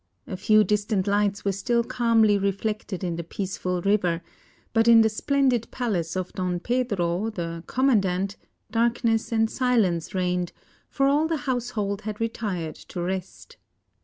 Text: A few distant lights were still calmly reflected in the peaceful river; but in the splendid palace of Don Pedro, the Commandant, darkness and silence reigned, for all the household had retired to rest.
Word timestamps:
A 0.25 0.35
few 0.35 0.63
distant 0.63 1.05
lights 1.05 1.45
were 1.45 1.51
still 1.51 1.83
calmly 1.83 2.35
reflected 2.39 3.03
in 3.03 3.17
the 3.17 3.23
peaceful 3.23 3.83
river; 3.83 4.23
but 4.73 4.87
in 4.87 5.01
the 5.01 5.09
splendid 5.09 5.69
palace 5.69 6.15
of 6.15 6.33
Don 6.33 6.59
Pedro, 6.59 7.29
the 7.29 7.63
Commandant, 7.67 8.35
darkness 8.71 9.31
and 9.31 9.47
silence 9.47 10.15
reigned, 10.15 10.53
for 10.89 11.05
all 11.05 11.27
the 11.27 11.37
household 11.45 12.01
had 12.01 12.19
retired 12.19 12.73
to 12.73 12.99
rest. 12.99 13.57